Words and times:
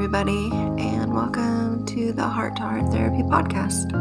everybody, 0.00 0.48
and 0.78 1.12
welcome 1.12 1.84
to 1.84 2.10
the 2.10 2.22
Heart 2.22 2.56
to 2.56 2.62
Heart 2.62 2.90
Therapy 2.90 3.22
Podcast, 3.22 3.92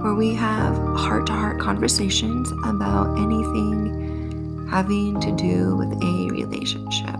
where 0.00 0.14
we 0.14 0.32
have 0.32 0.76
heart 0.96 1.26
to 1.26 1.32
heart 1.32 1.58
conversations 1.58 2.52
about 2.66 3.18
anything 3.18 4.68
having 4.70 5.20
to 5.20 5.32
do 5.32 5.74
with 5.74 5.90
a 6.04 6.28
relationship. 6.30 7.16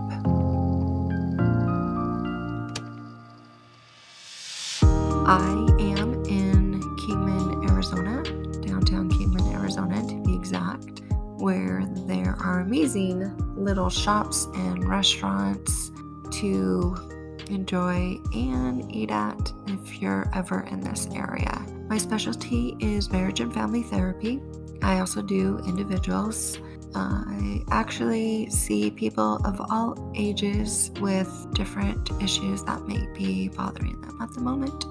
I 5.27 5.67
am 5.81 6.23
in 6.23 6.79
Kingman, 7.05 7.69
Arizona, 7.69 8.23
downtown 8.65 9.09
Kingman, 9.09 9.53
Arizona 9.53 10.07
to 10.07 10.23
be 10.23 10.37
exact, 10.37 11.01
where 11.11 11.85
there 12.07 12.37
are 12.39 12.61
amazing 12.61 13.35
little 13.57 13.89
shops 13.89 14.47
and 14.55 14.87
restaurants 14.87 15.91
to 16.31 17.10
enjoy 17.51 18.17
and 18.33 18.93
eat 18.93 19.11
at 19.11 19.51
if 19.67 20.01
you're 20.01 20.29
ever 20.33 20.61
in 20.71 20.81
this 20.81 21.07
area. 21.13 21.65
My 21.89 21.97
specialty 21.97 22.75
is 22.79 23.11
marriage 23.11 23.39
and 23.39 23.53
family 23.53 23.83
therapy. 23.83 24.41
I 24.81 24.99
also 24.99 25.21
do 25.21 25.59
individuals. 25.67 26.57
I 26.93 27.63
actually 27.71 28.49
see 28.49 28.91
people 28.91 29.45
of 29.45 29.61
all 29.69 30.11
ages 30.15 30.91
with 30.99 31.47
different 31.53 32.09
issues 32.21 32.63
that 32.63 32.87
may 32.87 33.07
be 33.13 33.47
bothering 33.49 34.01
them 34.01 34.17
at 34.21 34.33
the 34.33 34.41
moment. 34.41 34.85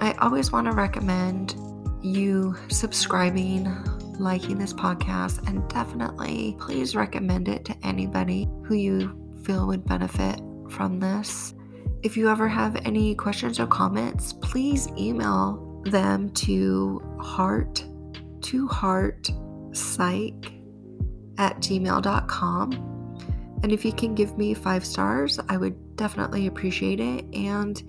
I 0.00 0.12
always 0.14 0.52
want 0.52 0.66
to 0.66 0.72
recommend 0.72 1.54
you 2.02 2.54
subscribing, 2.68 3.72
liking 4.18 4.58
this 4.58 4.74
podcast, 4.74 5.46
and 5.48 5.66
definitely 5.68 6.56
please 6.58 6.94
recommend 6.94 7.48
it 7.48 7.64
to 7.66 7.76
anybody 7.82 8.48
who 8.64 8.74
you 8.74 9.18
feel 9.44 9.66
would 9.66 9.84
benefit 9.84 10.40
from 10.68 11.00
this. 11.00 11.54
If 12.04 12.18
you 12.18 12.28
ever 12.28 12.46
have 12.46 12.76
any 12.84 13.14
questions 13.14 13.58
or 13.58 13.66
comments, 13.66 14.34
please 14.34 14.88
email 14.98 15.82
them 15.86 16.28
to 16.30 17.00
heart 17.18 17.82
to 18.42 18.68
heart 18.68 19.30
psych 19.72 20.52
at 21.38 21.56
gmail.com. 21.60 22.72
And 23.62 23.72
if 23.72 23.86
you 23.86 23.92
can 23.94 24.14
give 24.14 24.36
me 24.36 24.52
five 24.52 24.84
stars, 24.84 25.40
I 25.48 25.56
would 25.56 25.96
definitely 25.96 26.46
appreciate 26.46 27.00
it. 27.00 27.24
And 27.34 27.82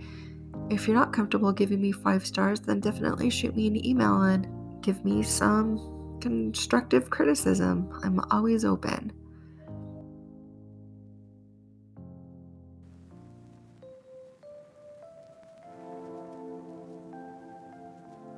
if 0.70 0.88
you're 0.88 0.96
not 0.96 1.12
comfortable 1.12 1.52
giving 1.52 1.82
me 1.82 1.92
five 1.92 2.26
stars, 2.26 2.62
then 2.62 2.80
definitely 2.80 3.30
shoot 3.30 3.54
me 3.54 3.68
an 3.68 3.86
email 3.86 4.22
and 4.22 4.48
give 4.82 5.04
me 5.04 5.24
some 5.24 6.18
constructive 6.22 7.10
criticism. 7.10 7.90
I'm 8.02 8.22
always 8.32 8.64
open. 8.64 9.12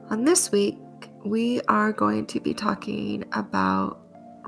On 0.10 0.24
this 0.24 0.54
week, 0.54 0.78
we 1.26 1.60
are 1.68 1.92
going 1.92 2.28
to 2.28 2.40
be 2.40 2.54
talking 2.54 3.26
about 3.34 4.00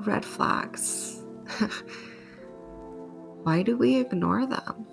red 0.06 0.24
flags. 0.24 1.22
Why 3.42 3.62
do 3.62 3.76
we 3.76 3.96
ignore 3.96 4.46
them? 4.46 4.86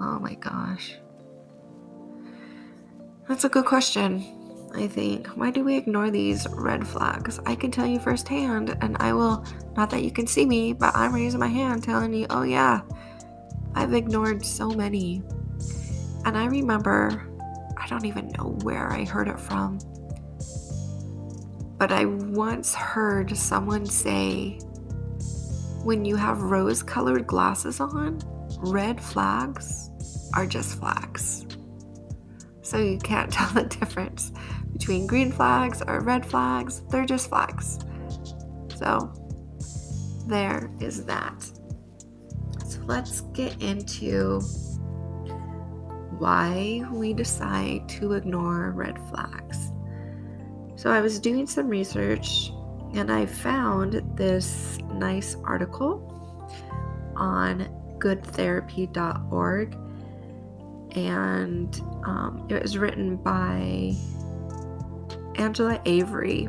Oh 0.00 0.18
my 0.18 0.32
gosh. 0.36 0.96
That's 3.28 3.44
a 3.44 3.50
good 3.50 3.66
question, 3.66 4.24
I 4.74 4.88
think. 4.88 5.26
Why 5.36 5.50
do 5.50 5.62
we 5.62 5.76
ignore 5.76 6.10
these 6.10 6.46
red 6.52 6.88
flags? 6.88 7.38
I 7.44 7.54
can 7.54 7.70
tell 7.70 7.86
you 7.86 8.00
firsthand, 8.00 8.74
and 8.80 8.96
I 8.98 9.12
will, 9.12 9.44
not 9.76 9.90
that 9.90 10.02
you 10.02 10.10
can 10.10 10.26
see 10.26 10.46
me, 10.46 10.72
but 10.72 10.96
I'm 10.96 11.14
raising 11.14 11.38
my 11.38 11.48
hand 11.48 11.84
telling 11.84 12.14
you, 12.14 12.26
oh 12.30 12.44
yeah, 12.44 12.80
I've 13.74 13.92
ignored 13.92 14.42
so 14.42 14.70
many. 14.70 15.22
And 16.24 16.38
I 16.38 16.46
remember 16.46 17.28
I 17.82 17.86
don't 17.88 18.04
even 18.04 18.28
know 18.38 18.56
where 18.62 18.92
I 18.92 19.04
heard 19.04 19.26
it 19.26 19.40
from. 19.40 19.78
But 21.78 21.90
I 21.90 22.04
once 22.04 22.76
heard 22.76 23.36
someone 23.36 23.86
say 23.86 24.60
when 25.82 26.04
you 26.04 26.14
have 26.14 26.42
rose 26.42 26.80
colored 26.80 27.26
glasses 27.26 27.80
on, 27.80 28.20
red 28.58 29.00
flags 29.00 29.90
are 30.32 30.46
just 30.46 30.78
flags. 30.78 31.44
So 32.62 32.78
you 32.78 32.98
can't 32.98 33.32
tell 33.32 33.50
the 33.50 33.64
difference 33.64 34.30
between 34.72 35.08
green 35.08 35.32
flags 35.32 35.82
or 35.84 36.00
red 36.00 36.24
flags, 36.24 36.82
they're 36.88 37.04
just 37.04 37.28
flags. 37.28 37.80
So 38.76 39.12
there 40.28 40.70
is 40.78 41.04
that. 41.06 41.42
So 42.64 42.80
let's 42.86 43.22
get 43.32 43.60
into 43.60 44.40
why 46.22 46.86
we 46.92 47.12
decide 47.12 47.88
to 47.88 48.12
ignore 48.12 48.70
red 48.70 48.96
flags. 49.10 49.72
So, 50.76 50.90
I 50.92 51.00
was 51.00 51.18
doing 51.18 51.48
some 51.48 51.68
research 51.68 52.52
and 52.94 53.10
I 53.10 53.26
found 53.26 54.02
this 54.16 54.78
nice 54.94 55.36
article 55.42 56.08
on 57.16 57.68
goodtherapy.org, 57.98 59.76
and 60.94 61.80
um, 62.04 62.46
it 62.48 62.62
was 62.62 62.78
written 62.78 63.16
by 63.16 63.94
Angela 65.36 65.80
Avery. 65.86 66.48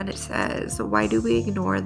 And 0.00 0.08
it 0.08 0.18
says, 0.18 0.82
Why 0.82 1.06
do 1.06 1.22
we 1.22 1.38
ignore 1.38 1.80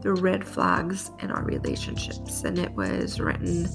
the 0.00 0.14
red 0.14 0.46
flags 0.46 1.10
in 1.20 1.30
our 1.30 1.42
relationships? 1.42 2.44
And 2.44 2.58
it 2.58 2.72
was 2.72 3.20
written 3.20 3.68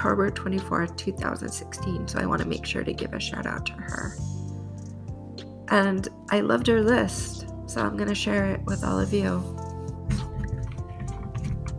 October 0.00 0.30
24th, 0.30 0.96
2016. 0.96 2.08
So 2.08 2.18
I 2.18 2.24
want 2.24 2.40
to 2.40 2.48
make 2.48 2.64
sure 2.64 2.82
to 2.82 2.92
give 2.94 3.12
a 3.12 3.20
shout 3.20 3.44
out 3.44 3.66
to 3.66 3.72
her. 3.74 4.16
And 5.68 6.08
I 6.30 6.40
loved 6.40 6.66
her 6.68 6.82
list, 6.82 7.46
so 7.66 7.82
I'm 7.82 7.98
going 7.98 8.08
to 8.08 8.14
share 8.14 8.46
it 8.46 8.62
with 8.64 8.82
all 8.82 8.98
of 8.98 9.12
you. 9.12 9.44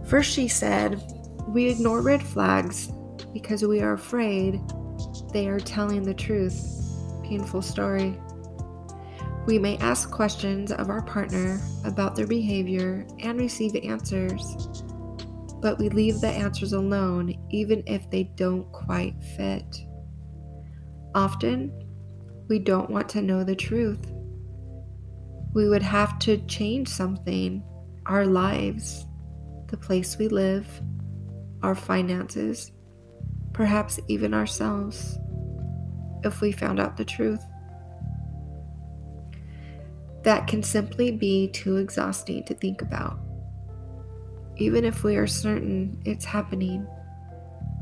First, 0.05 0.31
she 0.31 0.47
said, 0.47 1.01
We 1.47 1.67
ignore 1.67 2.01
red 2.01 2.21
flags 2.21 2.91
because 3.33 3.65
we 3.65 3.81
are 3.81 3.93
afraid 3.93 4.61
they 5.33 5.47
are 5.47 5.59
telling 5.59 6.03
the 6.03 6.13
truth. 6.13 6.63
Painful 7.23 7.63
story. 7.63 8.21
We 9.47 9.57
may 9.57 9.77
ask 9.77 10.11
questions 10.11 10.71
of 10.71 10.91
our 10.91 11.01
partner 11.01 11.59
about 11.85 12.15
their 12.15 12.27
behavior 12.27 13.07
and 13.19 13.39
receive 13.39 13.75
answers 13.77 14.69
but 15.61 15.77
we 15.77 15.89
leave 15.89 16.19
the 16.19 16.27
answers 16.27 16.73
alone 16.73 17.35
even 17.51 17.83
if 17.85 18.09
they 18.09 18.23
don't 18.23 18.71
quite 18.71 19.15
fit. 19.35 19.77
Often, 21.13 21.71
we 22.47 22.59
don't 22.59 22.89
want 22.89 23.09
to 23.09 23.21
know 23.21 23.43
the 23.43 23.55
truth. 23.55 24.11
We 25.53 25.67
would 25.67 25.83
have 25.83 26.17
to 26.19 26.37
change 26.45 26.87
something 26.87 27.63
our 28.05 28.25
lives, 28.25 29.05
the 29.67 29.77
place 29.77 30.17
we 30.17 30.27
live, 30.27 30.67
our 31.61 31.75
finances, 31.75 32.71
perhaps 33.53 33.99
even 34.07 34.33
ourselves, 34.33 35.17
if 36.23 36.41
we 36.41 36.51
found 36.51 36.79
out 36.79 36.97
the 36.97 37.05
truth. 37.05 37.43
That 40.23 40.47
can 40.47 40.63
simply 40.63 41.11
be 41.11 41.49
too 41.49 41.77
exhausting 41.77 42.43
to 42.45 42.53
think 42.53 42.81
about 42.81 43.19
even 44.61 44.85
if 44.85 45.03
we 45.03 45.15
are 45.15 45.27
certain 45.27 45.99
it's 46.05 46.25
happening. 46.25 46.87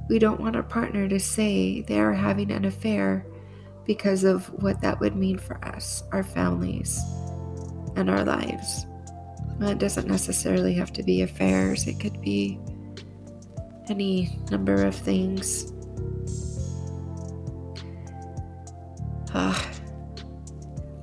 We 0.09 0.17
don't 0.17 0.39
want 0.39 0.55
our 0.55 0.63
partner 0.63 1.07
to 1.07 1.19
say 1.19 1.81
they 1.81 1.99
are 1.99 2.13
having 2.13 2.51
an 2.51 2.65
affair 2.65 3.25
because 3.85 4.23
of 4.23 4.47
what 4.61 4.81
that 4.81 4.99
would 4.99 5.15
mean 5.15 5.37
for 5.37 5.63
us, 5.63 6.03
our 6.11 6.23
families, 6.23 6.99
and 7.95 8.09
our 8.09 8.23
lives. 8.23 8.87
Well, 9.59 9.69
it 9.69 9.77
doesn't 9.77 10.07
necessarily 10.07 10.73
have 10.73 10.91
to 10.93 11.03
be 11.03 11.21
affairs, 11.21 11.87
it 11.87 11.99
could 11.99 12.19
be 12.21 12.59
any 13.87 14.39
number 14.49 14.83
of 14.83 14.95
things. 14.95 15.71
Uh, 19.31 19.59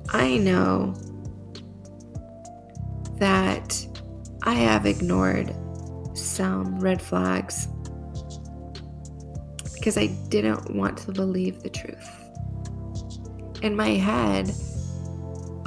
I 0.09 0.37
know 0.37 0.93
that 3.19 3.87
I 4.43 4.53
have 4.53 4.85
ignored 4.85 5.55
some 6.13 6.79
red 6.79 7.01
flags 7.01 7.69
because 9.77 9.97
I 9.97 10.07
didn't 10.29 10.75
want 10.75 10.97
to 10.99 11.11
believe 11.11 11.61
the 11.61 11.69
truth. 11.69 12.09
In 13.61 13.75
my 13.75 13.89
head, 13.89 14.51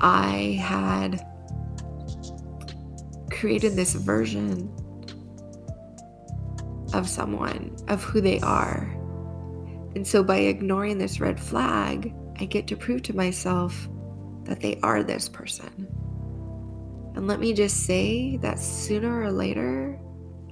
I 0.00 0.58
had 0.60 1.24
created 3.30 3.76
this 3.76 3.94
version 3.94 4.68
of 6.92 7.08
someone, 7.08 7.76
of 7.88 8.02
who 8.02 8.20
they 8.20 8.40
are. 8.40 8.82
And 9.94 10.06
so 10.06 10.24
by 10.24 10.38
ignoring 10.38 10.98
this 10.98 11.20
red 11.20 11.38
flag, 11.38 12.12
I 12.40 12.46
get 12.46 12.66
to 12.68 12.76
prove 12.76 13.02
to 13.04 13.16
myself 13.16 13.88
that 14.44 14.60
they 14.60 14.80
are 14.82 15.04
this 15.04 15.28
person. 15.28 15.86
And 17.14 17.28
let 17.28 17.38
me 17.38 17.52
just 17.52 17.84
say 17.84 18.38
that 18.38 18.58
sooner 18.58 19.22
or 19.22 19.30
later, 19.30 20.00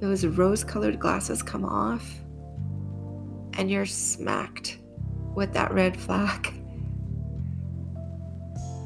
those 0.00 0.24
rose 0.24 0.62
colored 0.62 1.00
glasses 1.00 1.42
come 1.42 1.64
off 1.64 2.20
and 3.58 3.68
you're 3.68 3.84
smacked 3.84 4.78
with 5.34 5.52
that 5.52 5.72
red 5.72 5.96
flag. 5.96 6.54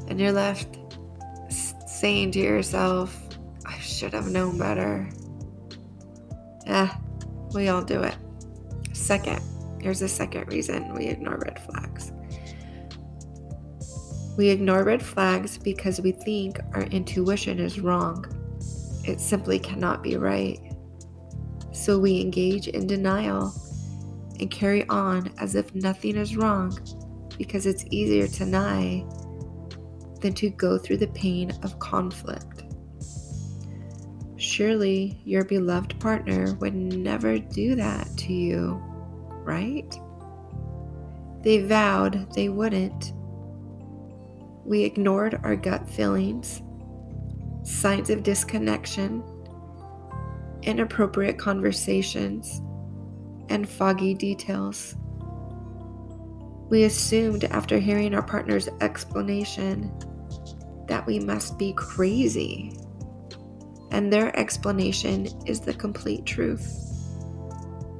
And 0.07 0.19
you're 0.19 0.31
left 0.31 0.77
saying 1.87 2.31
to 2.31 2.39
yourself, 2.39 3.17
I 3.65 3.77
should 3.77 4.13
have 4.13 4.29
known 4.29 4.57
better. 4.57 5.07
Yeah, 6.65 6.97
we 7.53 7.69
all 7.69 7.83
do 7.83 8.01
it. 8.01 8.15
Second, 8.93 9.41
here's 9.79 9.99
the 9.99 10.09
second 10.09 10.51
reason 10.51 10.93
we 10.95 11.05
ignore 11.05 11.37
red 11.37 11.59
flags. 11.59 12.11
We 14.37 14.49
ignore 14.49 14.83
red 14.83 15.03
flags 15.03 15.59
because 15.59 16.01
we 16.01 16.11
think 16.11 16.59
our 16.73 16.83
intuition 16.83 17.59
is 17.59 17.79
wrong. 17.79 18.25
It 19.05 19.21
simply 19.21 19.59
cannot 19.59 20.01
be 20.01 20.17
right. 20.17 20.59
So 21.71 21.99
we 21.99 22.19
engage 22.19 22.67
in 22.67 22.87
denial 22.87 23.53
and 24.43 24.51
carry 24.51 24.85
on 24.89 25.33
as 25.39 25.55
if 25.55 25.73
nothing 25.73 26.17
is 26.17 26.35
wrong 26.35 26.77
because 27.37 27.65
it's 27.65 27.85
easier 27.89 28.27
to 28.27 28.39
deny 28.39 29.05
than 30.19 30.33
to 30.33 30.49
go 30.49 30.77
through 30.77 30.97
the 30.97 31.07
pain 31.07 31.51
of 31.63 31.79
conflict. 31.79 32.63
Surely 34.35 35.21
your 35.23 35.45
beloved 35.45 35.97
partner 36.01 36.55
would 36.55 36.75
never 36.75 37.39
do 37.39 37.75
that 37.75 38.05
to 38.17 38.33
you, 38.33 38.83
right? 39.45 39.97
They 41.41 41.61
vowed 41.61 42.29
they 42.33 42.49
wouldn't. 42.49 43.13
We 44.65 44.83
ignored 44.83 45.39
our 45.43 45.55
gut 45.55 45.89
feelings, 45.89 46.61
signs 47.63 48.09
of 48.09 48.23
disconnection, 48.23 49.23
inappropriate 50.63 51.37
conversations, 51.37 52.61
and 53.53 53.69
foggy 53.69 54.15
details. 54.15 54.95
We 56.69 56.85
assumed 56.85 57.43
after 57.45 57.77
hearing 57.77 58.15
our 58.15 58.23
partner's 58.23 58.67
explanation 58.81 59.93
that 60.87 61.05
we 61.05 61.19
must 61.19 61.59
be 61.59 61.71
crazy, 61.73 62.75
and 63.91 64.11
their 64.11 64.35
explanation 64.37 65.27
is 65.45 65.59
the 65.59 65.73
complete 65.73 66.25
truth. 66.25 66.65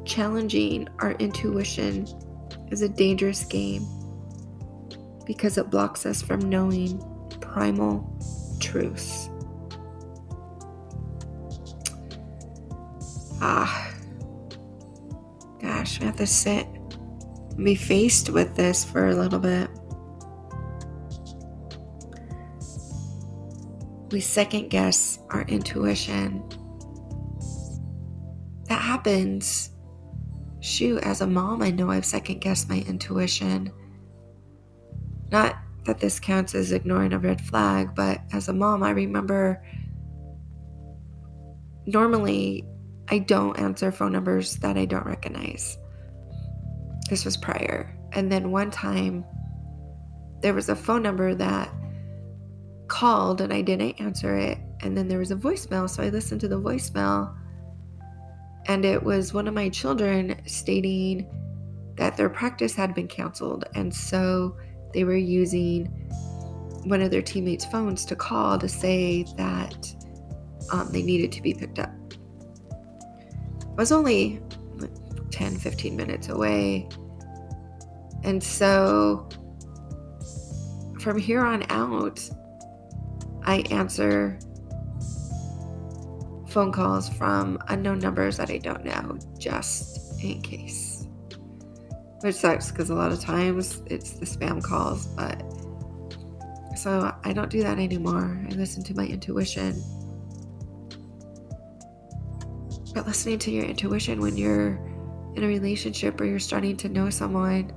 Challenging 0.05 0.89
our 0.99 1.11
intuition 1.13 2.07
is 2.71 2.81
a 2.81 2.89
dangerous 2.89 3.45
game 3.45 3.85
because 5.27 5.59
it 5.59 5.69
blocks 5.69 6.07
us 6.07 6.23
from 6.23 6.49
knowing 6.49 6.99
primal 7.41 8.03
truths. 8.59 9.29
Ah, 13.39 13.82
gosh, 15.83 15.99
I 15.99 16.05
have 16.05 16.15
to 16.15 16.27
sit 16.27 16.65
and 16.65 17.65
be 17.65 17.75
faced 17.75 18.29
with 18.29 18.55
this 18.55 18.85
for 18.85 19.09
a 19.09 19.15
little 19.15 19.39
bit. 19.39 19.69
We 24.13 24.21
second 24.21 24.69
guess 24.69 25.19
our 25.31 25.41
intuition. 25.41 26.41
That 28.69 28.79
happens. 28.81 29.71
Shoot, 30.61 31.03
as 31.03 31.19
a 31.19 31.27
mom, 31.27 31.61
I 31.61 31.71
know 31.71 31.91
I've 31.91 32.05
second 32.05 32.39
guessed 32.39 32.69
my 32.69 32.79
intuition. 32.87 33.69
Not 35.33 35.57
that 35.83 35.99
this 35.99 36.17
counts 36.17 36.55
as 36.55 36.71
ignoring 36.71 37.11
a 37.11 37.19
red 37.19 37.41
flag, 37.41 37.93
but 37.93 38.21
as 38.31 38.47
a 38.47 38.53
mom, 38.53 38.83
I 38.83 38.91
remember 38.91 39.61
normally 41.85 42.65
I 43.09 43.19
don't 43.19 43.59
answer 43.59 43.91
phone 43.91 44.11
numbers 44.11 44.57
that 44.57 44.77
I 44.77 44.85
don't 44.85 45.05
recognize. 45.05 45.77
This 47.09 47.25
was 47.25 47.37
prior. 47.37 47.97
And 48.13 48.31
then 48.31 48.51
one 48.51 48.71
time, 48.71 49.25
there 50.41 50.53
was 50.53 50.69
a 50.69 50.75
phone 50.75 51.01
number 51.01 51.35
that 51.35 51.73
called 52.87 53.41
and 53.41 53.53
I 53.53 53.61
didn't 53.61 53.99
answer 53.99 54.35
it. 54.35 54.57
And 54.81 54.97
then 54.97 55.07
there 55.07 55.19
was 55.19 55.31
a 55.31 55.35
voicemail. 55.35 55.89
So 55.89 56.03
I 56.03 56.09
listened 56.09 56.41
to 56.41 56.47
the 56.47 56.59
voicemail. 56.59 57.35
And 58.67 58.85
it 58.85 59.01
was 59.01 59.33
one 59.33 59.47
of 59.47 59.53
my 59.53 59.69
children 59.69 60.41
stating 60.45 61.27
that 61.97 62.17
their 62.17 62.29
practice 62.29 62.75
had 62.75 62.93
been 62.93 63.07
canceled. 63.07 63.65
And 63.75 63.93
so 63.93 64.57
they 64.93 65.03
were 65.03 65.15
using 65.15 65.85
one 66.85 67.01
of 67.01 67.11
their 67.11 67.21
teammates' 67.21 67.65
phones 67.65 68.05
to 68.05 68.15
call 68.15 68.57
to 68.57 68.67
say 68.67 69.23
that 69.37 69.95
um, 70.71 70.91
they 70.91 71.01
needed 71.01 71.31
to 71.33 71.41
be 71.41 71.53
picked 71.53 71.79
up. 71.79 71.92
I 73.73 73.75
was 73.75 73.91
only 73.91 74.39
10, 75.31 75.57
15 75.57 75.95
minutes 75.95 76.29
away. 76.29 76.87
And 78.23 78.41
so 78.41 79.27
from 80.99 81.17
here 81.17 81.43
on 81.43 81.65
out, 81.69 82.21
I 83.43 83.63
answer 83.71 84.39
phone 86.47 86.71
calls 86.71 87.09
from 87.09 87.57
unknown 87.67 87.97
numbers 87.97 88.37
that 88.37 88.51
I 88.51 88.59
don't 88.59 88.85
know, 88.85 89.17
just 89.39 90.23
in 90.23 90.39
case. 90.41 91.07
Which 92.21 92.35
sucks 92.35 92.71
because 92.71 92.91
a 92.91 92.95
lot 92.95 93.11
of 93.11 93.19
times 93.19 93.81
it's 93.87 94.11
the 94.11 94.25
spam 94.25 94.63
calls, 94.63 95.07
but 95.07 95.41
so 96.77 97.11
I 97.23 97.33
don't 97.33 97.49
do 97.49 97.63
that 97.63 97.79
anymore. 97.79 98.39
I 98.47 98.53
listen 98.53 98.83
to 98.83 98.93
my 98.93 99.05
intuition 99.07 99.83
but 102.93 103.07
listening 103.07 103.39
to 103.39 103.51
your 103.51 103.65
intuition 103.65 104.21
when 104.21 104.37
you're 104.37 104.79
in 105.35 105.43
a 105.43 105.47
relationship 105.47 106.19
or 106.21 106.25
you're 106.25 106.39
starting 106.39 106.77
to 106.77 106.89
know 106.89 107.09
someone, 107.09 107.71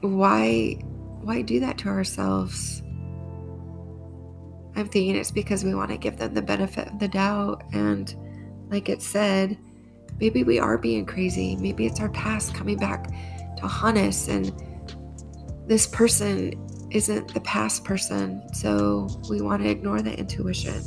why 0.00 0.78
why 1.22 1.42
do 1.42 1.60
that 1.60 1.78
to 1.78 1.88
ourselves? 1.88 2.82
I'm 4.76 4.88
thinking 4.88 5.16
it's 5.16 5.30
because 5.30 5.64
we 5.64 5.74
want 5.74 5.90
to 5.90 5.98
give 5.98 6.16
them 6.16 6.34
the 6.34 6.42
benefit 6.42 6.88
of 6.88 6.98
the 6.98 7.08
doubt 7.08 7.62
and 7.72 8.14
like 8.70 8.88
it 8.88 9.02
said, 9.02 9.58
maybe 10.18 10.44
we 10.44 10.58
are 10.58 10.78
being 10.78 11.04
crazy. 11.04 11.56
Maybe 11.56 11.86
it's 11.86 12.00
our 12.00 12.08
past 12.10 12.54
coming 12.54 12.78
back 12.78 13.10
to 13.58 13.66
haunt 13.66 13.98
us 13.98 14.28
and 14.28 14.52
this 15.66 15.86
person 15.86 16.54
isn't 16.90 17.32
the 17.34 17.40
past 17.42 17.84
person, 17.84 18.42
so 18.52 19.08
we 19.28 19.40
want 19.40 19.62
to 19.62 19.68
ignore 19.68 20.02
the 20.02 20.18
intuition. 20.18 20.82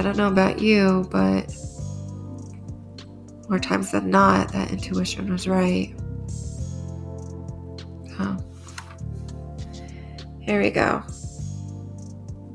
I 0.00 0.02
don't 0.02 0.16
know 0.16 0.28
about 0.28 0.62
you, 0.62 1.06
but 1.10 1.54
more 3.50 3.58
times 3.58 3.92
than 3.92 4.08
not, 4.08 4.50
that 4.52 4.70
intuition 4.70 5.30
was 5.30 5.46
right. 5.46 5.94
Here 10.40 10.62
we 10.62 10.70
go. 10.70 11.02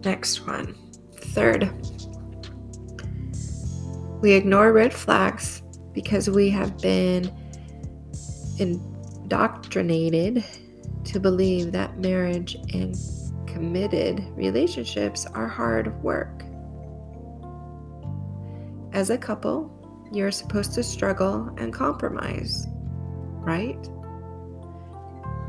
Next 0.04 0.48
one. 0.48 0.76
Third, 1.18 1.70
we 4.22 4.34
ignore 4.34 4.74
red 4.74 4.92
flags 4.92 5.62
because 5.94 6.28
we 6.28 6.50
have 6.50 6.80
been 6.80 7.32
indoctrinated 8.58 10.44
to 11.04 11.20
believe 11.20 11.72
that 11.74 12.00
marriage 12.00 12.56
and 12.74 12.96
committed 13.46 14.26
relationships 14.36 15.28
are 15.28 15.48
hard 15.48 16.02
work. 16.02 16.44
As 18.96 19.10
a 19.10 19.18
couple, 19.18 19.70
you're 20.14 20.32
supposed 20.32 20.72
to 20.76 20.82
struggle 20.82 21.54
and 21.58 21.74
compromise, 21.74 22.66
right? 23.42 23.78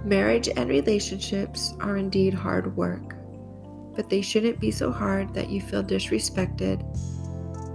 Marriage 0.05 0.49
and 0.49 0.69
relationships 0.69 1.73
are 1.79 1.97
indeed 1.97 2.35
hard 2.35 2.77
work, 2.77 3.15
but 3.95 4.11
they 4.11 4.21
shouldn't 4.21 4.59
be 4.59 4.73
so 4.73 4.91
hard 4.91 5.33
that 5.35 5.49
you 5.49 5.61
feel 5.61 5.85
disrespected 5.85 6.83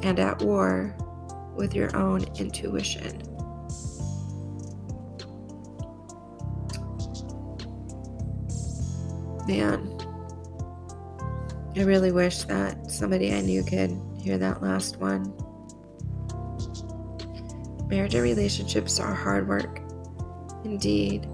and 0.04 0.20
at 0.20 0.42
war 0.42 0.94
with 1.56 1.74
your 1.74 1.96
own 1.96 2.26
intuition. 2.38 3.22
Man, 9.48 9.98
I 11.78 11.84
really 11.84 12.12
wish 12.12 12.44
that 12.44 12.92
somebody 12.92 13.34
I 13.34 13.40
knew 13.40 13.64
could 13.64 13.98
hear 14.22 14.38
that 14.38 14.62
last 14.62 14.98
one. 14.98 15.34
Marriage 17.92 18.16
and 18.16 18.24
relationships 18.24 19.02
are 19.02 19.14
hard 19.14 19.50
work, 19.50 19.82
indeed, 20.64 21.28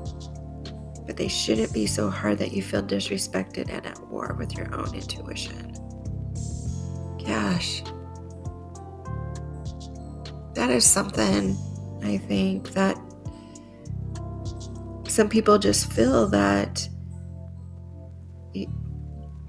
but 1.06 1.16
they 1.16 1.28
shouldn't 1.28 1.72
be 1.72 1.86
so 1.86 2.10
hard 2.10 2.40
that 2.40 2.52
you 2.52 2.64
feel 2.64 2.82
disrespected 2.82 3.70
and 3.70 3.86
at 3.86 4.02
war 4.08 4.36
with 4.40 4.58
your 4.58 4.74
own 4.74 4.92
intuition. 4.96 5.72
Gosh, 7.24 7.84
that 10.56 10.72
is 10.72 10.84
something 10.84 11.56
I 12.04 12.18
think 12.18 12.72
that 12.72 12.98
some 15.08 15.30
people 15.30 15.60
just 15.60 15.94
feel 15.94 16.28
that 16.30 16.90
you, 18.56 18.68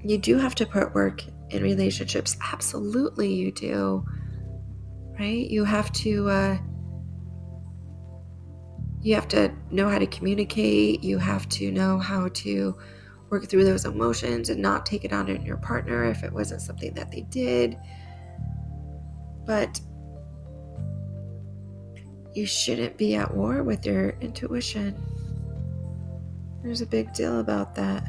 you 0.04 0.18
do 0.18 0.36
have 0.36 0.54
to 0.56 0.66
put 0.66 0.94
work 0.94 1.24
in 1.48 1.62
relationships. 1.62 2.36
Absolutely, 2.52 3.32
you 3.32 3.50
do 3.50 4.04
right? 5.18 5.50
You 5.50 5.64
have 5.64 5.90
to 5.92 6.28
uh, 6.28 6.58
you 9.00 9.14
have 9.14 9.28
to 9.28 9.52
know 9.70 9.88
how 9.88 9.98
to 9.98 10.06
communicate. 10.06 11.02
You 11.02 11.18
have 11.18 11.48
to 11.50 11.70
know 11.70 11.98
how 11.98 12.28
to 12.28 12.76
work 13.30 13.48
through 13.48 13.64
those 13.64 13.84
emotions 13.84 14.48
and 14.48 14.60
not 14.60 14.86
take 14.86 15.04
it 15.04 15.12
on 15.12 15.28
your 15.44 15.58
partner 15.58 16.04
if 16.04 16.22
it 16.22 16.32
wasn't 16.32 16.62
something 16.62 16.94
that 16.94 17.10
they 17.10 17.22
did. 17.22 17.76
But 19.46 19.80
you 22.34 22.46
shouldn't 22.46 22.96
be 22.96 23.14
at 23.14 23.34
war 23.34 23.62
with 23.62 23.86
your 23.86 24.10
intuition. 24.20 24.94
There's 26.62 26.80
a 26.80 26.86
big 26.86 27.12
deal 27.12 27.40
about 27.40 27.74
that. 27.76 28.04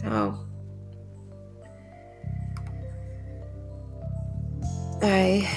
So, 0.00 0.38
I 5.02 5.48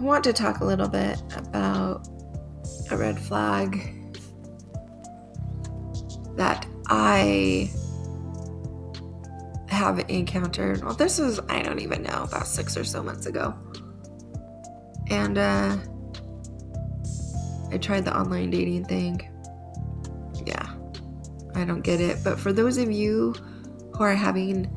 want 0.00 0.24
to 0.24 0.32
talk 0.32 0.60
a 0.60 0.64
little 0.64 0.88
bit 0.88 1.20
about 1.36 2.06
a 2.90 2.96
red 2.96 3.18
flag 3.18 3.92
that 6.36 6.66
I 6.88 7.70
have 9.68 9.98
encountered. 10.08 10.84
Well, 10.84 10.94
this 10.94 11.18
was, 11.18 11.40
I 11.48 11.62
don't 11.62 11.80
even 11.80 12.02
know, 12.02 12.24
about 12.24 12.46
six 12.46 12.76
or 12.76 12.84
so 12.84 13.02
months 13.02 13.26
ago. 13.26 13.54
And 15.08 15.38
uh, 15.38 15.76
I 17.70 17.78
tried 17.78 18.04
the 18.04 18.16
online 18.16 18.50
dating 18.50 18.84
thing. 18.86 19.20
Yeah, 20.44 20.68
I 21.54 21.64
don't 21.64 21.82
get 21.82 22.00
it. 22.00 22.18
But 22.22 22.38
for 22.38 22.52
those 22.52 22.78
of 22.78 22.90
you 22.90 23.34
who 23.94 24.02
are 24.02 24.14
having 24.14 24.70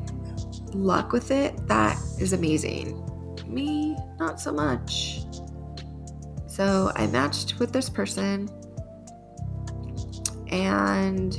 luck 0.73 1.11
with 1.11 1.31
it, 1.31 1.67
that 1.67 1.97
is 2.19 2.33
amazing. 2.33 3.08
Me, 3.49 3.97
not 4.19 4.39
so 4.39 4.51
much. 4.51 5.21
So 6.47 6.91
I 6.95 7.07
matched 7.07 7.59
with 7.59 7.71
this 7.71 7.89
person, 7.89 8.49
and 10.49 11.33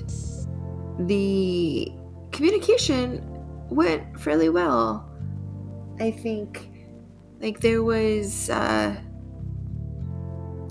the 1.00 1.92
communication 2.32 3.24
went 3.68 4.18
fairly 4.20 4.48
well. 4.48 5.08
I 6.00 6.10
think 6.10 6.70
like 7.40 7.60
there 7.60 7.82
was 7.82 8.50
uh, 8.50 8.96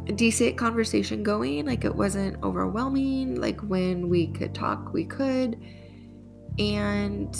a 0.07 0.11
decent 0.11 0.57
conversation 0.57 1.23
going, 1.23 1.65
like 1.65 1.85
it 1.85 1.95
wasn't 1.95 2.41
overwhelming. 2.43 3.35
Like 3.35 3.59
when 3.61 4.09
we 4.09 4.27
could 4.27 4.53
talk, 4.53 4.93
we 4.93 5.05
could. 5.05 5.59
And 6.57 7.35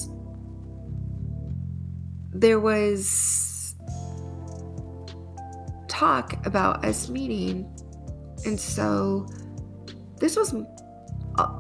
there 2.31 2.59
was 2.59 3.58
talk 5.99 6.45
about 6.45 6.85
us 6.85 7.09
meeting. 7.09 7.69
And 8.45 8.57
so 8.57 9.27
this 10.17 10.37
was 10.37 10.55
uh, 11.35 11.59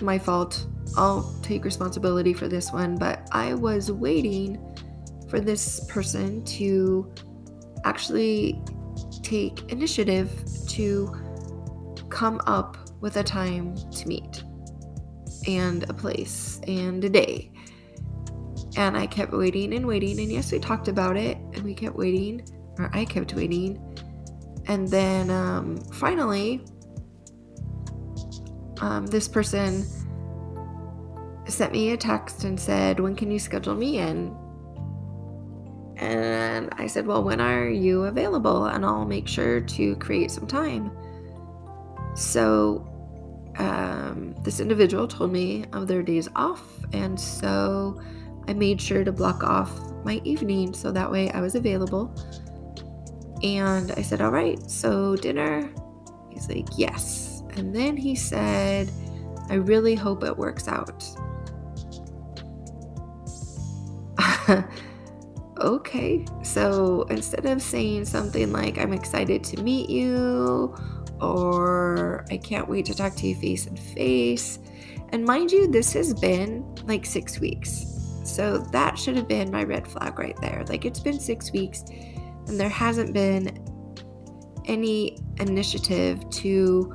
my 0.00 0.18
fault. 0.18 0.66
I'll 0.96 1.30
take 1.42 1.66
responsibility 1.66 2.32
for 2.32 2.48
this 2.48 2.72
one, 2.72 2.96
but 2.96 3.28
I 3.30 3.52
was 3.52 3.92
waiting 3.92 4.58
for 5.28 5.38
this 5.38 5.84
person 5.86 6.42
to 6.44 7.12
actually 7.84 8.62
take 9.22 9.70
initiative 9.70 10.30
to 10.68 11.14
come 12.08 12.40
up 12.46 12.78
with 13.02 13.18
a 13.18 13.22
time 13.22 13.76
to 13.76 14.08
meet 14.08 14.42
and 15.46 15.88
a 15.90 15.92
place 15.92 16.58
and 16.66 17.04
a 17.04 17.10
day. 17.10 17.52
And 18.78 18.96
I 18.96 19.06
kept 19.06 19.32
waiting 19.32 19.74
and 19.74 19.86
waiting. 19.86 20.18
And 20.20 20.32
yes, 20.32 20.52
we 20.52 20.58
talked 20.58 20.88
about 20.88 21.18
it 21.18 21.36
and 21.52 21.62
we 21.62 21.74
kept 21.74 21.96
waiting, 21.96 22.42
or 22.78 22.90
I 22.92 23.04
kept 23.04 23.34
waiting. 23.34 23.82
And 24.66 24.88
then 24.88 25.30
um, 25.30 25.78
finally, 25.92 26.64
um, 28.80 29.06
this 29.06 29.28
person 29.28 29.84
sent 31.46 31.72
me 31.72 31.90
a 31.90 31.96
text 31.96 32.44
and 32.44 32.58
said, 32.58 33.00
When 33.00 33.16
can 33.16 33.30
you 33.30 33.38
schedule 33.38 33.74
me 33.74 33.98
in? 33.98 34.36
And 35.96 36.68
I 36.72 36.86
said, 36.86 37.06
Well, 37.06 37.24
when 37.24 37.40
are 37.40 37.68
you 37.68 38.04
available? 38.04 38.66
And 38.66 38.84
I'll 38.84 39.06
make 39.06 39.26
sure 39.26 39.60
to 39.60 39.96
create 39.96 40.30
some 40.30 40.46
time. 40.46 40.92
So 42.14 42.86
um, 43.58 44.34
this 44.42 44.60
individual 44.60 45.08
told 45.08 45.32
me 45.32 45.64
of 45.72 45.88
their 45.88 46.02
days 46.02 46.28
off. 46.36 46.62
And 46.92 47.18
so 47.18 48.00
I 48.46 48.52
made 48.52 48.80
sure 48.80 49.04
to 49.04 49.12
block 49.12 49.42
off 49.42 49.72
my 50.04 50.20
evening 50.24 50.72
so 50.74 50.92
that 50.92 51.10
way 51.10 51.30
I 51.32 51.40
was 51.40 51.54
available. 51.54 52.14
And 53.42 53.92
I 53.92 54.02
said, 54.02 54.20
All 54.20 54.30
right, 54.30 54.58
so 54.70 55.16
dinner? 55.16 55.70
He's 56.30 56.48
like, 56.48 56.68
Yes. 56.76 57.42
And 57.56 57.74
then 57.74 57.96
he 57.96 58.14
said, 58.14 58.90
I 59.50 59.54
really 59.54 59.94
hope 59.94 60.22
it 60.24 60.36
works 60.36 60.68
out. 60.68 61.04
okay. 65.60 66.24
So 66.42 67.02
instead 67.04 67.46
of 67.46 67.62
saying 67.62 68.04
something 68.04 68.52
like, 68.52 68.78
I'm 68.78 68.92
excited 68.92 69.42
to 69.44 69.62
meet 69.62 69.88
you, 69.90 70.76
or 71.20 72.24
I 72.30 72.36
can't 72.36 72.68
wait 72.68 72.86
to 72.86 72.94
talk 72.94 73.14
to 73.16 73.26
you 73.26 73.34
face 73.34 73.66
and 73.66 73.78
face, 73.78 74.58
and 75.10 75.24
mind 75.24 75.50
you, 75.50 75.66
this 75.66 75.92
has 75.94 76.14
been 76.14 76.64
like 76.84 77.06
six 77.06 77.40
weeks. 77.40 77.86
So 78.24 78.58
that 78.72 78.98
should 78.98 79.16
have 79.16 79.26
been 79.26 79.50
my 79.50 79.64
red 79.64 79.88
flag 79.88 80.18
right 80.18 80.36
there. 80.40 80.64
Like 80.68 80.84
it's 80.84 81.00
been 81.00 81.18
six 81.18 81.50
weeks 81.50 81.84
and 82.48 82.58
there 82.58 82.68
hasn't 82.68 83.12
been 83.12 83.64
any 84.64 85.18
initiative 85.38 86.28
to 86.30 86.94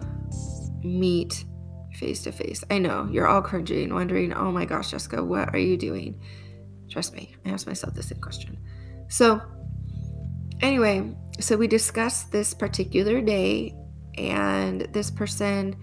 meet 0.84 1.46
face 1.94 2.24
to 2.24 2.32
face. 2.32 2.64
I 2.70 2.80
know 2.80 3.08
you're 3.12 3.28
all 3.28 3.42
cringing, 3.42 3.94
wondering, 3.94 4.34
oh 4.34 4.52
my 4.52 4.66
gosh, 4.66 4.92
Jessica, 4.92 5.24
what 5.24 5.54
are 5.54 5.60
you 5.60 5.78
doing? 5.78 6.20
Trust 6.90 7.14
me, 7.14 7.36
I 7.46 7.50
asked 7.50 7.68
myself 7.68 7.94
the 7.94 8.04
same 8.04 8.20
question. 8.20 8.58
So, 9.10 9.42
anyway, 10.62 11.16
so 11.40 11.56
we 11.58 11.68
discussed 11.68 12.32
this 12.32 12.54
particular 12.54 13.22
day, 13.22 13.76
and 14.18 14.82
this 14.92 15.10
person 15.10 15.76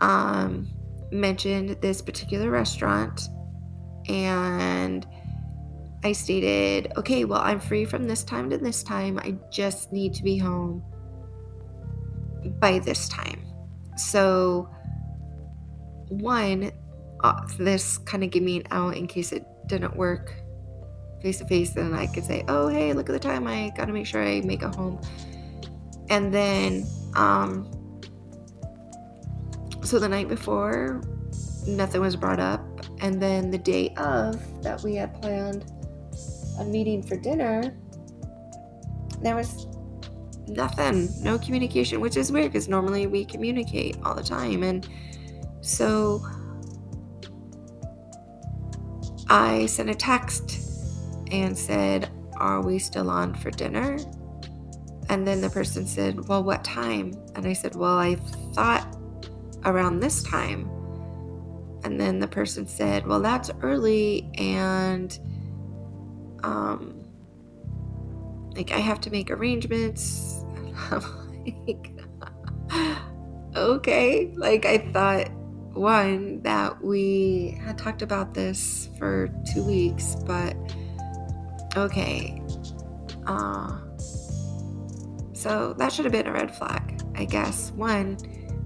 um, 0.00 0.68
mentioned 1.10 1.70
this 1.80 2.02
particular 2.02 2.50
restaurant, 2.50 3.28
and 4.08 5.06
I 6.04 6.12
stated, 6.12 6.92
okay, 6.96 7.24
well, 7.24 7.40
I'm 7.40 7.58
free 7.58 7.84
from 7.84 8.06
this 8.06 8.22
time 8.22 8.50
to 8.50 8.58
this 8.58 8.82
time. 8.82 9.18
I 9.18 9.36
just 9.50 9.92
need 9.92 10.14
to 10.14 10.22
be 10.22 10.36
home 10.36 10.84
by 12.60 12.78
this 12.78 13.08
time. 13.08 13.42
So, 13.96 14.68
one, 16.08 16.70
uh, 17.22 17.46
this 17.58 17.98
kind 17.98 18.22
of 18.22 18.30
gave 18.30 18.42
me 18.42 18.58
an 18.58 18.66
out 18.70 18.96
in 18.96 19.06
case 19.06 19.32
it 19.32 19.46
didn't 19.66 19.96
work 19.96 20.34
face 21.24 21.38
to 21.38 21.46
face, 21.46 21.70
then 21.70 21.94
I 21.94 22.06
could 22.06 22.24
say, 22.24 22.44
oh, 22.48 22.68
hey, 22.68 22.92
look 22.92 23.08
at 23.08 23.12
the 23.12 23.18
time. 23.18 23.46
I 23.46 23.72
got 23.74 23.86
to 23.86 23.94
make 23.94 24.06
sure 24.06 24.22
I 24.22 24.42
make 24.42 24.62
it 24.62 24.74
home. 24.74 25.00
And 26.10 26.32
then, 26.32 26.86
um, 27.14 27.66
so 29.82 29.98
the 29.98 30.08
night 30.08 30.28
before, 30.28 31.00
nothing 31.66 32.02
was 32.02 32.14
brought 32.14 32.40
up. 32.40 32.60
And 33.00 33.22
then 33.22 33.50
the 33.50 33.56
day 33.56 33.94
of 33.96 34.38
that 34.62 34.82
we 34.82 34.96
had 34.96 35.18
planned 35.22 35.72
a 36.58 36.64
meeting 36.64 37.02
for 37.02 37.16
dinner, 37.16 37.76
there 39.22 39.34
was 39.34 39.66
nothing, 40.46 41.08
no 41.22 41.38
communication, 41.38 42.00
which 42.00 42.16
is 42.16 42.30
weird 42.30 42.52
because 42.52 42.68
normally 42.68 43.06
we 43.06 43.24
communicate 43.24 43.96
all 44.04 44.14
the 44.14 44.22
time. 44.22 44.62
And 44.62 44.88
so 45.60 46.24
I 49.28 49.66
sent 49.66 49.90
a 49.90 49.94
text 49.94 50.60
and 51.30 51.56
said, 51.56 52.10
Are 52.36 52.62
we 52.62 52.78
still 52.78 53.10
on 53.10 53.34
for 53.34 53.50
dinner? 53.50 53.98
And 55.08 55.26
then 55.26 55.40
the 55.40 55.50
person 55.50 55.86
said, 55.86 56.28
Well, 56.28 56.42
what 56.42 56.64
time? 56.64 57.12
And 57.34 57.46
I 57.46 57.52
said, 57.52 57.74
Well, 57.74 57.98
I 57.98 58.16
thought 58.54 58.96
around 59.64 60.00
this 60.00 60.22
time. 60.22 60.70
And 61.84 62.00
then 62.00 62.18
the 62.18 62.28
person 62.28 62.66
said, 62.66 63.06
Well, 63.06 63.20
that's 63.20 63.50
early 63.62 64.30
and 64.38 65.18
um 66.44 67.00
like 68.54 68.70
I 68.70 68.78
have 68.78 69.00
to 69.02 69.10
make 69.10 69.30
arrangements. 69.30 70.44
I'm 70.90 71.02
like 71.66 71.90
okay. 73.56 74.32
Like 74.36 74.64
I 74.64 74.78
thought 74.92 75.30
one 75.72 76.40
that 76.42 76.82
we 76.82 77.58
had 77.64 77.76
talked 77.78 78.02
about 78.02 78.34
this 78.34 78.88
for 78.98 79.28
two 79.52 79.64
weeks, 79.64 80.16
but 80.26 80.56
okay. 81.76 82.40
Uh, 83.26 83.78
so 85.32 85.74
that 85.78 85.92
should 85.92 86.04
have 86.04 86.12
been 86.12 86.26
a 86.26 86.32
red 86.32 86.54
flag, 86.54 87.02
I 87.16 87.24
guess. 87.24 87.72
One, 87.72 88.18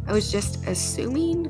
I 0.06 0.12
was 0.12 0.30
just 0.30 0.66
assuming 0.66 1.44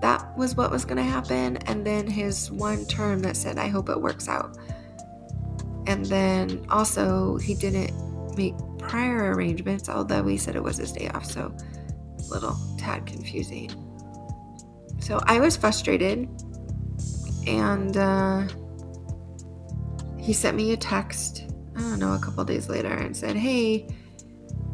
that 0.00 0.36
was 0.36 0.56
what 0.56 0.70
was 0.70 0.84
going 0.84 0.96
to 0.96 1.02
happen, 1.02 1.56
and 1.68 1.86
then 1.86 2.06
his 2.06 2.50
one 2.50 2.84
term 2.86 3.20
that 3.20 3.36
said, 3.36 3.58
I 3.58 3.68
hope 3.68 3.88
it 3.88 4.00
works 4.00 4.28
out. 4.28 4.58
And 5.86 6.04
then 6.06 6.64
also, 6.70 7.36
he 7.38 7.54
didn't 7.54 7.92
make 8.36 8.54
prior 8.78 9.32
arrangements, 9.32 9.88
although 9.88 10.26
he 10.26 10.36
said 10.36 10.56
it 10.56 10.62
was 10.62 10.76
his 10.76 10.92
day 10.92 11.08
off, 11.08 11.24
so 11.24 11.54
a 12.18 12.22
little 12.32 12.56
tad 12.78 13.06
confusing. 13.06 13.70
So 15.00 15.20
I 15.26 15.38
was 15.38 15.56
frustrated, 15.56 16.28
and 17.46 17.96
uh, 17.96 18.46
he 20.18 20.32
sent 20.32 20.56
me 20.56 20.72
a 20.72 20.76
text, 20.76 21.44
I 21.76 21.80
don't 21.80 21.98
know, 21.98 22.14
a 22.14 22.18
couple 22.18 22.44
days 22.44 22.68
later 22.68 22.92
and 22.92 23.16
said, 23.16 23.36
Hey, 23.36 23.88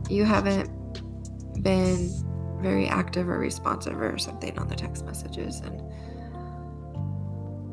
you 0.09 0.25
haven't 0.25 0.71
been 1.63 2.11
very 2.63 2.87
active 2.87 3.29
or 3.29 3.39
responsive 3.39 4.01
or 4.01 4.19
something 4.19 4.57
on 4.59 4.69
the 4.69 4.77
text 4.77 5.05
messages. 5.05 5.61
And 5.61 5.83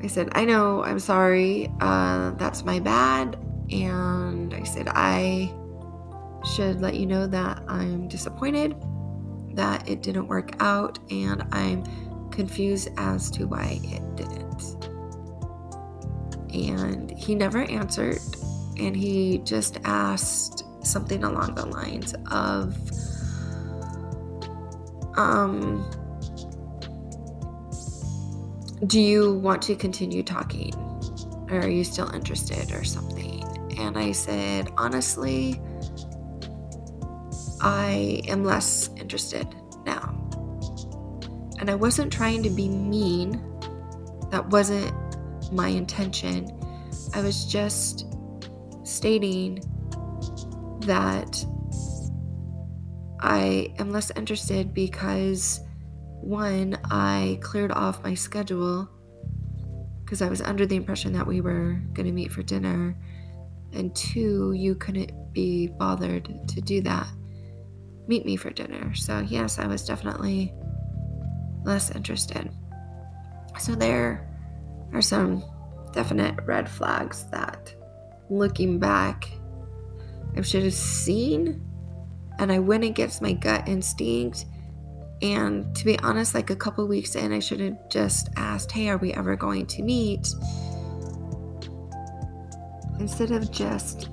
I 0.04 0.08
said, 0.08 0.30
I 0.34 0.46
know, 0.46 0.84
I'm 0.84 1.00
sorry. 1.00 1.72
Uh, 1.80 2.32
that's 2.32 2.64
my 2.64 2.80
bad. 2.80 3.38
And 3.72 4.54
I 4.54 4.64
said, 4.64 4.88
I 4.90 5.54
should 6.56 6.82
let 6.82 6.96
you 6.96 7.06
know 7.06 7.28
that 7.28 7.62
I'm 7.68 8.08
disappointed 8.08 8.76
that 9.54 9.90
it 9.90 10.04
didn't 10.04 10.28
work 10.28 10.56
out 10.62 11.00
and 11.12 11.44
I'm 11.52 11.84
confused 12.30 12.90
as 12.98 13.30
to 13.32 13.46
why 13.46 13.80
it 13.84 14.16
didn't. 14.16 14.86
And 16.54 17.12
he 17.18 17.36
never 17.36 17.64
answered 17.64 18.20
and 18.78 18.96
he 18.96 19.40
just 19.40 19.80
asked 19.84 20.64
something 20.86 21.24
along 21.24 21.56
the 21.56 21.66
lines 21.66 22.14
of, 22.32 22.78
um, 25.18 25.84
do 28.86 29.02
you 29.02 29.34
want 29.34 29.62
to 29.64 29.76
continue 29.76 30.22
talking? 30.24 30.74
Or 31.50 31.60
are 31.60 31.70
you 31.70 31.84
still 31.84 32.14
interested 32.14 32.72
or 32.72 32.84
something? 32.84 33.44
And 33.80 33.98
I 33.98 34.12
said, 34.12 34.72
honestly, 34.78 35.60
I 37.62 38.22
am 38.28 38.44
less 38.44 38.90
interested 38.98 39.48
now. 39.86 40.14
And 41.60 41.72
I 41.72 41.76
wasn't 41.76 42.14
trying 42.14 42.44
to 42.44 42.50
be 42.50 42.70
mean. 42.70 43.42
That 44.30 44.48
wasn't 44.50 44.94
my 45.52 45.70
intention. 45.70 46.48
I 47.14 47.22
was 47.22 47.46
just 47.46 48.06
stating 48.84 49.60
that 50.82 51.44
I 53.22 53.74
am 53.80 53.92
less 53.92 54.12
interested 54.16 54.74
because 54.74 55.62
one, 56.22 56.78
I 56.86 57.40
cleared 57.42 57.72
off 57.72 58.04
my 58.04 58.14
schedule 58.14 58.90
because 60.04 60.22
I 60.22 60.30
was 60.30 60.42
under 60.42 60.66
the 60.66 60.76
impression 60.76 61.14
that 61.14 61.28
we 61.28 61.42
were 61.42 61.82
going 61.94 62.06
to 62.06 62.12
meet 62.14 62.32
for 62.32 62.42
dinner, 62.42 62.98
and 63.74 63.94
two, 63.96 64.54
you 64.54 64.76
couldn't 64.76 65.34
be 65.34 65.68
bothered 65.68 66.48
to 66.48 66.62
do 66.62 66.82
that, 66.82 67.08
meet 68.08 68.26
me 68.26 68.38
for 68.38 68.50
dinner. 68.50 68.96
So, 68.96 69.20
yes, 69.20 69.60
I 69.60 69.68
was 69.68 69.86
definitely 69.86 70.54
less 71.66 71.92
interested. 71.92 72.50
So, 73.60 73.76
there 73.76 74.30
are 74.94 75.02
some 75.02 75.44
definite 75.92 76.36
red 76.46 76.70
flags 76.70 77.26
that, 77.32 77.76
looking 78.30 78.80
back, 78.80 79.30
I 80.38 80.42
should 80.42 80.64
have 80.64 80.74
seen, 80.74 81.62
and 82.40 82.52
I 82.52 82.60
went 82.60 82.86
against 82.86 83.22
my 83.22 83.34
gut 83.34 83.68
instinct 83.68 84.46
and 85.22 85.76
to 85.76 85.86
be 85.86 85.98
honest, 86.00 86.36
like 86.36 86.50
a 86.50 86.56
couple 86.56 86.88
weeks 86.88 87.16
in, 87.16 87.32
I 87.32 87.40
should 87.40 87.60
have 87.60 87.90
just 87.90 88.30
asked, 88.36 88.72
Hey, 88.72 88.90
are 88.90 88.98
we 88.98 89.14
ever 89.14 89.36
going 89.36 89.66
to 89.68 89.82
meet? 89.82 90.28
Instead 93.00 93.32
of 93.32 93.52
just 93.52 94.10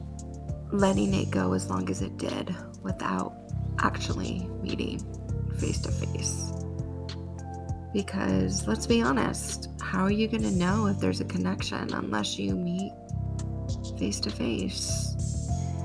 letting 0.73 1.15
it 1.15 1.31
go 1.31 1.53
as 1.53 1.69
long 1.71 1.89
as 1.91 2.03
it 2.03 2.17
did 2.17 2.55
without 2.83 3.35
actually 3.81 4.49
meeting 4.63 5.01
face 5.59 5.81
to 5.81 5.91
face. 5.91 6.53
Because 7.93 8.67
let's 8.67 8.87
be 8.87 9.03
honest, 9.03 9.69
how 9.81 10.03
are 10.03 10.11
you 10.11 10.27
going 10.27 10.43
to 10.43 10.51
know 10.51 10.87
if 10.87 10.99
there's 10.99 11.21
a 11.21 11.25
connection 11.25 11.93
unless 11.95 12.39
you 12.39 12.55
meet 12.55 12.93
face 13.99 14.21
to 14.21 14.31
face? 14.31 15.15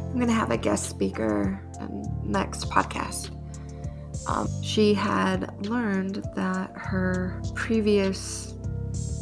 I'm 0.09 0.15
going 0.15 0.27
to 0.27 0.33
have 0.33 0.49
a 0.49 0.57
guest 0.57 0.89
speaker 0.89 1.61
next 2.23 2.69
podcast 2.69 3.38
um, 4.29 4.47
she 4.61 4.93
had 4.93 5.65
learned 5.65 6.23
that 6.35 6.71
her 6.75 7.41
previous 7.55 8.53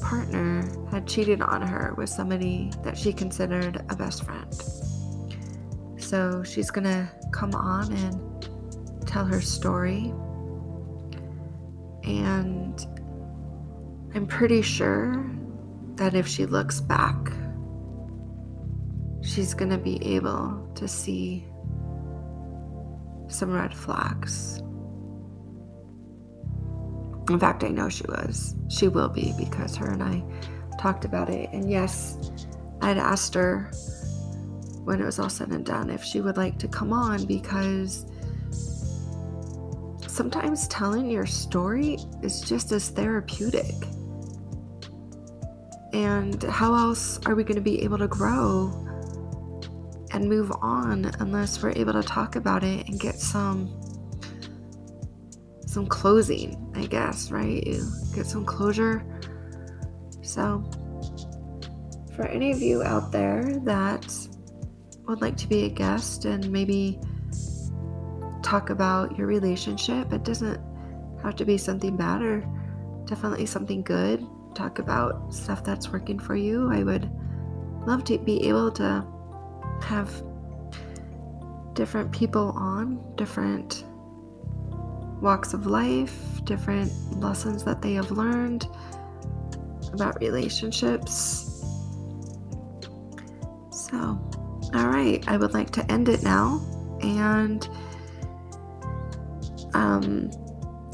partner 0.02 0.67
had 0.91 1.08
cheated 1.08 1.41
on 1.41 1.62
her 1.62 1.93
with 1.98 2.10
somebody 2.10 2.72
that 2.84 2.98
she 2.98 3.13
considered 3.13 3.78
a 3.89 3.96
best 3.96 4.26
friend. 4.26 4.54
So 5.98 6.43
she's 6.43 6.70
gonna 6.72 7.10
come 7.32 7.56
on 7.56 7.91
and 7.93 9.08
tell 9.08 9.24
her 9.24 9.39
story. 9.39 10.13
And 12.04 12.86
I'm 14.13 14.28
pretty 14.28 14.62
sure 14.62 15.26
that 15.96 16.15
if 16.15 16.28
she 16.28 16.46
looks 16.46 16.82
back, 16.82 17.32
she's 19.22 19.54
gonna 19.54 19.78
be 19.78 20.15
able 20.15 20.70
to 20.76 20.88
see 20.88 21.46
some 23.30 23.52
red 23.52 23.74
flags. 23.74 24.62
In 27.30 27.40
fact, 27.40 27.63
I 27.63 27.70
know 27.70 27.90
she 27.90 28.06
was. 28.08 28.56
She 28.70 28.88
will 28.88 29.10
be 29.10 29.34
because 29.38 29.76
her 29.76 29.92
and 29.92 30.02
I 30.02 30.24
talked 30.78 31.06
about 31.06 31.30
it. 31.30 31.50
And 31.52 31.70
yes, 31.70 32.18
I 32.82 32.88
had 32.90 32.98
asked 32.98 33.34
her 33.34 33.72
when 34.84 35.02
it 35.02 35.06
was 35.06 35.20
all 35.20 35.30
said 35.30 35.50
and 35.50 35.66
done 35.66 35.90
if 35.90 36.04
she 36.04 36.22
would 36.22 36.38
like 36.38 36.58
to 36.60 36.68
come 36.68 36.94
on 36.94 37.26
because 37.26 38.06
sometimes 40.08 40.68
telling 40.70 41.10
your 41.10 41.26
story 41.26 41.98
is 42.24 42.42
just 42.42 42.72
as 42.72 42.90
therapeutic. 42.90 43.76
And 45.94 46.42
how 46.44 46.74
else 46.74 47.20
are 47.26 47.36
we 47.36 47.44
going 47.44 47.56
to 47.56 47.62
be 47.62 47.84
able 47.84 47.98
to 47.98 48.08
grow 48.08 48.72
and 50.12 50.30
move 50.30 50.52
on 50.62 51.12
unless 51.20 51.62
we're 51.62 51.74
able 51.76 51.94
to 51.94 52.04
talk 52.04 52.36
about 52.36 52.63
it 52.63 52.88
and 52.88 53.00
get 53.00 53.16
some 53.16 53.74
some 55.66 55.86
closing, 55.86 56.56
I 56.78 56.86
guess, 56.86 57.32
right? 57.32 57.66
You 57.66 57.92
get 58.13 58.28
some 58.28 58.46
closure. 58.46 59.04
So, 60.22 60.63
for 62.16 62.26
any 62.28 62.52
of 62.52 62.62
you 62.62 62.84
out 62.84 63.12
there 63.12 63.44
that 63.63 64.13
would 65.08 65.22
like 65.22 65.38
to 65.38 65.48
be 65.48 65.66
a 65.66 65.70
guest 65.70 66.26
and 66.26 66.52
maybe 66.52 67.00
talk 68.44 68.70
about 68.70 69.18
your 69.18 69.28
relationship, 69.28 70.13
it 70.13 70.24
doesn't 70.24 70.60
have 71.24 71.36
to 71.36 71.46
be 71.46 71.58
something 71.58 71.98
bad 71.98 72.22
or 72.22 72.46
definitely 73.06 73.46
something 73.46 73.82
good. 73.82 74.26
Talk 74.54 74.80
about 74.80 75.34
stuff 75.34 75.63
that's 75.63 75.90
working 75.90 76.20
for 76.20 76.36
you. 76.36 76.72
I 76.72 76.84
would 76.84 77.10
love 77.86 78.04
to 78.06 78.18
be 78.18 78.48
able 78.48 78.72
to 78.74 79.06
have 79.82 80.24
different 81.74 82.12
people 82.12 82.54
on, 82.56 83.02
different 83.16 83.84
walks 85.22 85.54
of 85.54 85.66
life, 85.66 86.37
different 86.47 86.91
lessons 87.19 87.63
that 87.65 87.81
they 87.81 87.93
have 87.93 88.10
learned 88.10 88.67
about 89.93 90.19
relationships. 90.19 91.63
So, 93.69 93.97
all 94.73 94.88
right, 94.88 95.23
I 95.27 95.38
would 95.38 95.53
like 95.53 95.69
to 95.71 95.91
end 95.91 96.10
it 96.10 96.23
now. 96.23 96.62
And 97.01 97.67
um, 99.73 100.31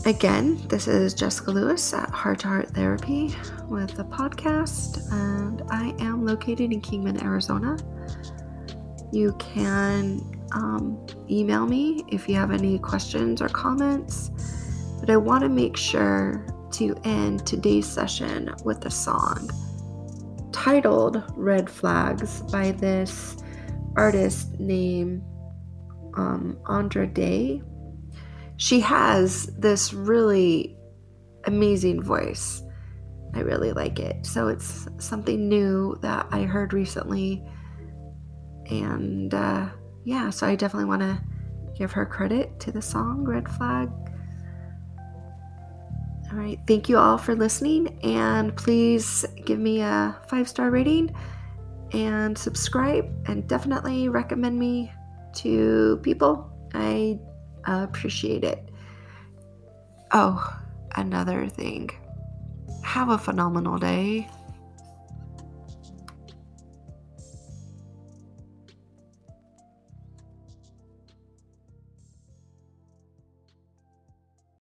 again, 0.05 0.67
this 0.67 0.87
is 0.87 1.13
Jessica 1.13 1.51
Lewis 1.51 1.93
at 1.93 2.09
Heart 2.09 2.39
to 2.39 2.47
Heart 2.47 2.69
Therapy 2.71 3.33
with 3.69 3.95
the 3.95 4.03
podcast, 4.03 5.09
and 5.11 5.61
I 5.69 5.95
am 6.03 6.25
located 6.25 6.73
in 6.73 6.81
Kingman, 6.81 7.23
Arizona. 7.23 7.77
You 9.11 9.33
can 9.39 10.21
um, 10.51 11.05
email 11.29 11.65
me 11.65 12.03
if 12.07 12.27
you 12.27 12.35
have 12.35 12.51
any 12.51 12.79
questions 12.79 13.41
or 13.41 13.49
comments. 13.49 14.31
But 15.03 15.09
I 15.09 15.17
want 15.17 15.41
to 15.41 15.49
make 15.49 15.75
sure 15.75 16.47
to 16.71 16.95
end 17.03 17.45
today's 17.45 17.85
session 17.85 18.55
with 18.63 18.85
a 18.85 18.89
song 18.89 19.49
titled 20.53 21.21
Red 21.35 21.69
Flags 21.69 22.41
by 22.43 22.71
this 22.71 23.35
artist 23.97 24.57
named 24.61 25.21
um, 26.15 26.57
Andra 26.69 27.05
Day. 27.05 27.61
She 28.55 28.79
has 28.79 29.47
this 29.57 29.93
really 29.93 30.77
amazing 31.43 32.01
voice. 32.01 32.63
I 33.35 33.41
really 33.41 33.73
like 33.73 33.99
it. 33.99 34.25
So 34.25 34.47
it's 34.47 34.87
something 34.99 35.49
new 35.49 35.99
that 36.01 36.27
I 36.31 36.43
heard 36.43 36.71
recently. 36.71 37.43
And 38.69 39.33
uh, 39.33 39.67
yeah, 40.05 40.29
so 40.29 40.47
I 40.47 40.55
definitely 40.55 40.87
want 40.87 41.01
to 41.01 41.21
give 41.77 41.91
her 41.91 42.05
credit 42.05 42.57
to 42.61 42.71
the 42.71 42.81
song 42.81 43.25
Red 43.25 43.49
Flag. 43.49 43.89
All 46.34 46.39
right, 46.39 46.60
thank 46.65 46.89
you 46.89 46.98
all 46.98 47.19
for 47.19 47.36
listening, 47.36 48.00
and 48.02 48.56
please 48.56 49.24
give 49.46 49.60
me 49.60 49.82
a 49.82 50.19
five 50.28 50.50
star 50.50 50.72
rating 50.72 51.15
and 51.91 52.36
subscribe 52.36 53.06
and 53.28 53.48
definitely 53.48 54.10
recommend 54.10 54.58
me 54.58 54.91
to 55.36 56.00
people. 56.02 56.52
I 56.74 57.19
appreciate 57.65 58.43
it. 58.43 58.67
Oh, 60.12 60.60
another 60.96 61.48
thing. 61.50 61.91
Have 62.84 63.10
a 63.10 63.17
phenomenal 63.19 63.78
day. 63.78 64.28